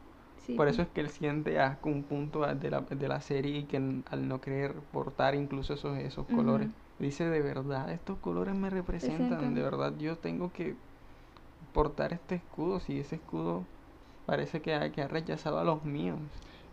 [0.45, 0.53] Sí.
[0.53, 3.63] Por eso es que él siente asco un punto de la, de la serie y
[3.65, 6.69] que al no querer portar incluso esos, esos colores.
[6.99, 9.29] Dice, de verdad, estos colores me representan.
[9.31, 9.55] Representan.
[9.55, 10.75] De verdad, yo tengo que
[11.73, 12.79] portar este escudo.
[12.79, 13.63] Si ese escudo
[14.25, 16.19] parece que ha, que ha rechazado a los míos.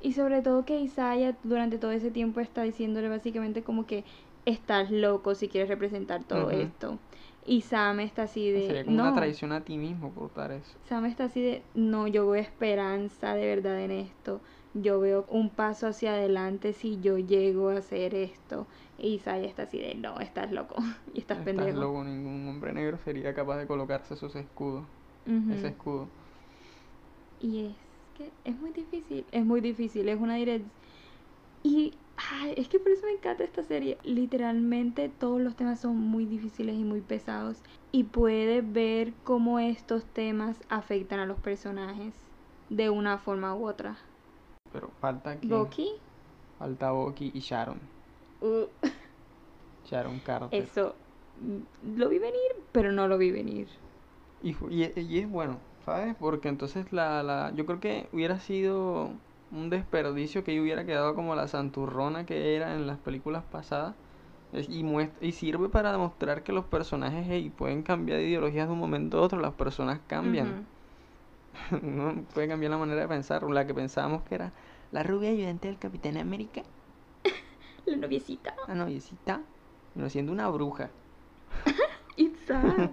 [0.03, 4.05] Y sobre todo que Isaiah durante todo ese tiempo está diciéndole básicamente como que
[4.45, 6.99] estás loco si quieres representar todo esto.
[7.47, 9.03] Y Sam está así de Sería como no.
[9.05, 10.79] una traición a ti mismo portar eso.
[10.89, 14.41] Sam está así de no, yo veo esperanza de verdad en esto.
[14.75, 18.67] Yo veo un paso hacia adelante si yo llego a hacer esto.
[18.99, 20.77] Y Isaiah está así de no, estás loco
[21.15, 21.81] y estás, Estás pendejo.
[21.81, 24.85] loco, ningún hombre negro sería capaz de colocarse esos escudos.
[25.51, 26.09] Ese escudo.
[27.41, 27.75] Y es
[28.15, 30.73] que es muy difícil, es muy difícil, es una dirección.
[31.63, 33.99] Y ay, es que por eso me encanta esta serie.
[34.05, 37.63] Literalmente todos los temas son muy difíciles y muy pesados.
[37.93, 42.15] Y puedes ver cómo estos temas afectan a los personajes
[42.69, 43.97] de una forma u otra.
[44.73, 45.91] Pero falta que Bucky,
[46.59, 47.81] falta Bucky y Sharon.
[48.41, 48.67] uh,
[49.85, 50.63] Sharon Carter.
[50.63, 50.95] eso
[51.41, 53.69] mm, lo vi venir, pero no lo vi venir.
[54.43, 56.15] Y, y, y es bueno, ¿sabes?
[56.19, 59.11] Porque entonces la, la, yo creo que hubiera sido
[59.51, 63.97] un desperdicio que ella hubiera quedado como la santurrona que era en las películas pasadas.
[64.53, 68.73] Y, muest- y sirve para demostrar que los personajes hey, pueden cambiar de ideologías de
[68.75, 70.67] un momento a otro, las personas cambian.
[72.35, 73.43] Puede cambiar la manera de pensar.
[73.45, 74.53] La que pensábamos que era
[74.91, 76.63] la rubia ayudante del Capitán América,
[77.87, 78.55] La noviecita.
[78.67, 79.43] la noviecita,
[79.95, 80.91] no siendo una bruja.
[82.17, 82.93] Itza.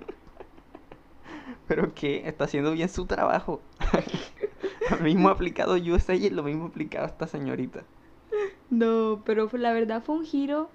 [1.69, 3.62] Pero que está haciendo bien su trabajo.
[4.89, 7.84] Lo mismo aplicado USA y lo mismo aplicado esta señorita.
[8.71, 10.69] No, pero la verdad fue un giro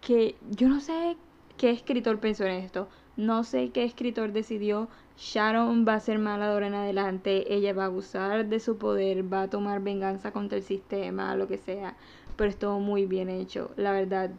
[0.00, 1.16] que yo no sé
[1.58, 2.88] qué escritor pensó en esto.
[3.16, 4.88] No sé qué escritor decidió.
[5.18, 7.54] Sharon va a ser mala de ahora en adelante.
[7.54, 9.30] Ella va a abusar de su poder.
[9.30, 11.94] Va a tomar venganza contra el sistema, lo que sea.
[12.36, 13.70] Pero estuvo muy bien hecho.
[13.76, 14.30] La verdad,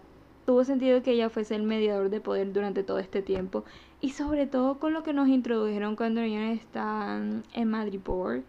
[0.46, 3.64] tuvo sentido que ella fuese el mediador de poder durante todo este tiempo.
[4.02, 8.44] Y sobre todo con lo que nos introdujeron cuando ellos estaban en Madripoor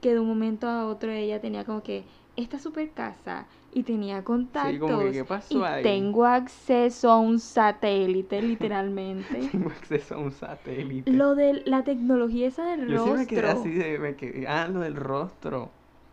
[0.00, 2.04] que de un momento a otro ella tenía como que
[2.36, 5.82] esta super casa y tenía contactos como que, ¿qué pasó y ahí?
[5.82, 9.40] tengo acceso a un satélite literalmente.
[9.52, 11.12] Tengo acceso a un satélite.
[11.12, 13.60] Lo de la tecnología esa del Yo sí me quedé rostro.
[13.60, 15.70] así de, me quedé- ah, lo del rostro.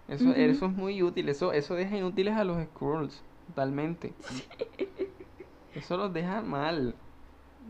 [0.07, 0.33] Eso, Ujú.
[0.39, 4.13] eso es muy útil, eso, eso deja inútiles a los Skrulls, totalmente.
[5.73, 6.95] Eso los deja mal.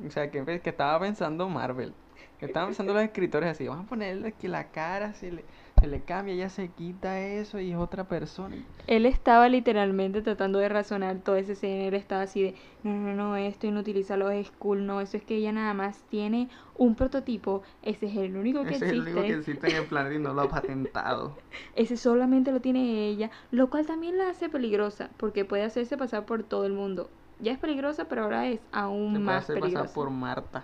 [0.05, 1.93] O sea, que, que estaba pensando Marvel.
[2.39, 5.45] Que estaban pensando los escritores así, vamos a ponerle que la cara se le,
[5.79, 8.65] se le cambia, ella se quita eso y es otra persona.
[8.85, 11.85] Él estaba literalmente tratando de razonar toda esa escena.
[11.85, 15.35] Él estaba así de, no, no, no, esto inutiliza los school, no, eso es que
[15.37, 17.63] ella nada más tiene un prototipo.
[17.81, 18.99] Ese es el único que Ese es el existe.
[18.99, 21.37] único que existe en el planeta y no lo ha patentado.
[21.75, 26.25] Ese solamente lo tiene ella, lo cual también la hace peligrosa, porque puede hacerse pasar
[26.25, 27.09] por todo el mundo.
[27.41, 29.83] Ya es peligrosa, pero ahora es aún Se puede más hacer peligrosa.
[29.83, 30.63] pasar por Marta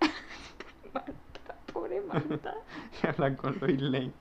[0.94, 1.14] Marta,
[1.72, 2.54] pobre Marta.
[3.02, 4.12] y hablar con Lois Lane.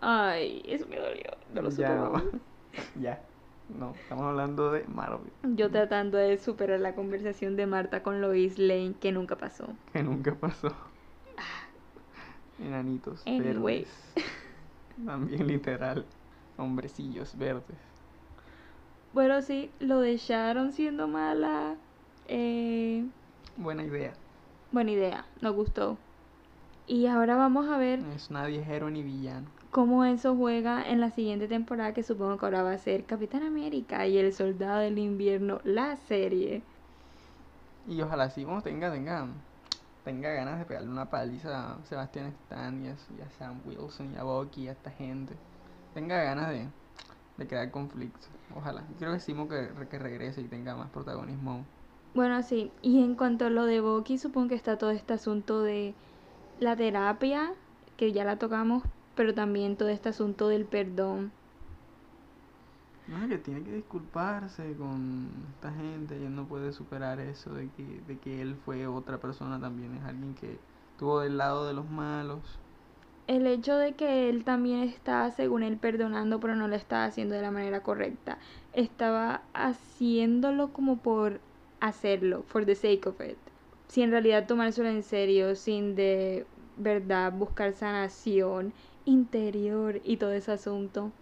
[0.00, 1.30] Ay, eso me dolió.
[1.54, 1.70] No lo.
[1.70, 2.10] Ya,
[3.00, 3.22] ya.
[3.68, 8.58] No, estamos hablando de Marvel, Yo tratando de superar la conversación de Marta con Lois
[8.58, 9.66] Lane, que nunca pasó.
[9.92, 10.68] que nunca pasó.
[12.58, 13.86] Enanitos Anyway.
[13.86, 14.14] verdes.
[15.06, 16.04] También literal.
[16.58, 17.78] Hombrecillos verdes.
[19.12, 21.80] Bueno, sí, lo de Sharon siendo mala.
[22.26, 23.10] Eh,
[23.56, 24.18] Buena idea.
[24.72, 25.98] buena idea, nos gustó.
[26.86, 29.50] Y ahora vamos a ver No es nadie héroe ni villano.
[29.70, 33.42] cómo eso juega en la siguiente temporada, que supongo que ahora va a ser Capitán
[33.42, 36.64] América y el Soldado del Invierno, la serie.
[37.86, 39.26] Y ojalá sí, como tenga, tenga,
[40.04, 44.12] tenga ganas de pegarle una paliza a Sebastián Stan y a, y a Sam Wilson
[44.12, 45.40] y a Bucky y a esta gente.
[45.92, 46.72] Tenga ganas de,
[47.36, 48.28] de crear conflictos.
[48.54, 48.84] Ojalá.
[48.98, 51.64] Creo que Simo que, que regrese y tenga más protagonismo.
[52.14, 55.62] Bueno, sí, y en cuanto a lo de Bucky, supongo que está todo este asunto
[55.62, 55.94] de
[56.60, 57.54] la terapia,
[57.96, 58.82] que ya la tocamos,
[59.14, 61.32] pero también todo este asunto del perdón.
[63.06, 67.68] No, que tiene que disculparse con esta gente y él no puede superar eso de
[67.70, 70.58] que, de que él fue otra persona también, es alguien que
[70.92, 72.61] estuvo del lado de los malos.
[73.26, 77.34] El hecho de que él también está, según él, perdonando, pero no lo está haciendo
[77.34, 78.38] de la manera correcta.
[78.72, 81.40] Estaba haciéndolo como por
[81.80, 83.36] hacerlo, for the sake of it.
[83.88, 86.46] Sin en realidad tomárselo en serio, sin de
[86.76, 88.72] verdad buscar sanación
[89.04, 91.12] interior y todo ese asunto,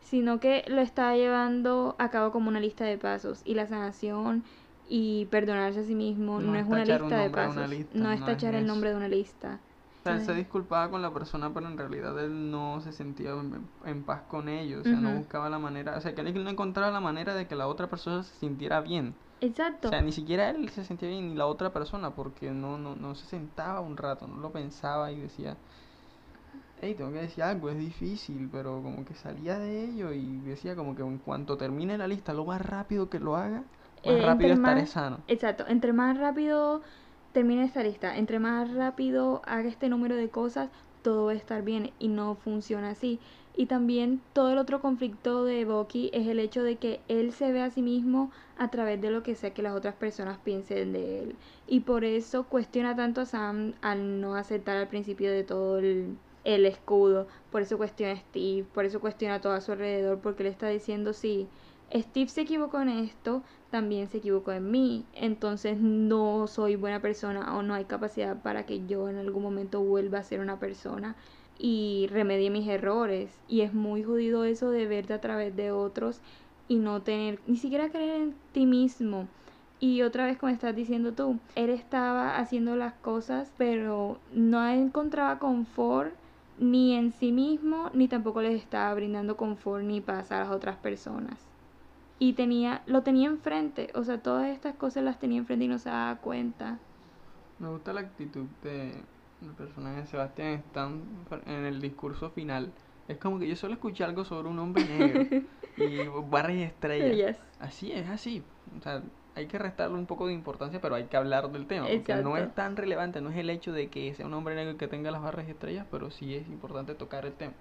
[0.00, 4.44] sino que lo está llevando a cabo como una lista de pasos y la sanación
[4.88, 8.66] y perdonarse a sí mismo no, es una lista de pasos, no es tachar el
[8.66, 9.58] nombre de una lista.
[10.04, 13.30] O sea, él se disculpaba con la persona, pero en realidad él no se sentía
[13.86, 16.50] en, paz con ellos, o sea, no buscaba la manera, o sea, que él no
[16.50, 19.14] encontraba la manera de que la otra persona se sintiera bien.
[19.40, 19.88] Exacto.
[19.88, 22.94] O sea, ni siquiera él se sentía bien, ni la otra persona, porque no, no,
[22.96, 25.56] no se sentaba un rato, no lo pensaba y decía,
[26.82, 30.76] hey, tengo que decir algo, es difícil, pero como que salía de ello y decía
[30.76, 33.62] como que en cuanto termine la lista, lo más rápido que lo haga,
[34.04, 35.20] más eh, rápido estaré sano.
[35.28, 36.82] Exacto, entre más rápido
[37.34, 40.70] termine esta lista, entre más rápido haga este número de cosas,
[41.02, 43.18] todo va a estar bien y no funciona así.
[43.56, 47.52] Y también todo el otro conflicto de Bucky es el hecho de que él se
[47.52, 50.92] ve a sí mismo a través de lo que sea que las otras personas piensen
[50.92, 51.36] de él.
[51.66, 56.16] Y por eso cuestiona tanto a Sam al no aceptar al principio de todo el,
[56.44, 57.26] el escudo.
[57.50, 60.50] Por eso cuestiona a Steve, por eso cuestiona a todo a su alrededor, porque le
[60.50, 61.48] está diciendo sí.
[61.92, 63.42] Steve se equivocó en esto,
[63.74, 68.66] también se equivocó en mí, entonces no soy buena persona o no hay capacidad para
[68.66, 71.16] que yo en algún momento vuelva a ser una persona
[71.58, 73.36] y remedie mis errores.
[73.48, 76.20] Y es muy jodido eso de verte a través de otros
[76.68, 79.26] y no tener, ni siquiera creer en ti mismo.
[79.80, 85.40] Y otra vez como estás diciendo tú, él estaba haciendo las cosas, pero no encontraba
[85.40, 86.14] confort
[86.60, 90.76] ni en sí mismo, ni tampoco les estaba brindando confort ni paz a las otras
[90.76, 91.53] personas
[92.28, 95.78] y tenía, lo tenía enfrente, o sea, todas estas cosas las tenía enfrente y no
[95.78, 96.78] se daba cuenta.
[97.58, 98.92] Me gusta la actitud de
[99.42, 101.02] el personaje de Sebastián Stan
[101.46, 102.72] en el discurso final.
[103.08, 105.46] Es como que yo solo escuché algo sobre un hombre negro
[105.76, 105.98] y
[106.30, 107.38] barras y estrellas.
[107.60, 108.42] Así es, así.
[108.78, 109.02] O sea,
[109.34, 111.86] hay que restarle un poco de importancia, pero hay que hablar del tema.
[111.86, 114.78] Porque no es tan relevante, no es el hecho de que sea un hombre negro
[114.78, 117.52] que tenga las barras y estrellas, pero sí es importante tocar el tema.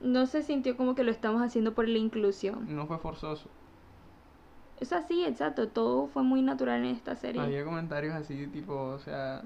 [0.00, 2.74] No se sintió como que lo estamos haciendo por la inclusión.
[2.74, 3.50] No fue forzoso.
[4.82, 7.40] Es así, exacto, todo fue muy natural en esta serie.
[7.40, 9.42] Había comentarios así, tipo, o sea,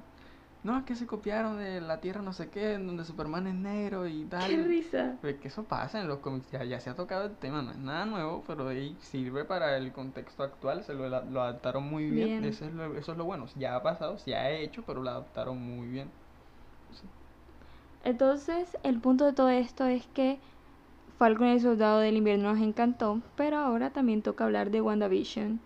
[0.64, 4.06] no, es que se copiaron de la Tierra no sé qué, donde Superman es negro
[4.06, 4.48] y tal.
[4.48, 5.14] ¡Qué risa!
[5.20, 7.76] Pues que eso pasa en los cómics, ya, se ha tocado el tema, no es
[7.76, 12.42] nada nuevo, pero ahí sirve para el contexto actual, se lo, lo adaptaron muy bien,
[12.46, 15.10] Eso, es lo, eso es lo bueno, ya ha pasado, se ha hecho, pero lo
[15.10, 16.08] adaptaron muy bien.
[18.04, 20.38] Entonces, el punto de todo esto es que
[21.18, 25.60] Falcon el Soldado del Invierno nos encantó, pero ahora también toca hablar de WandaVision.